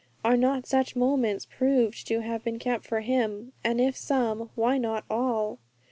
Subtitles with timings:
[0.25, 3.53] Are not such moments proved to have been kept for Him?
[3.63, 5.59] And if some, why not all?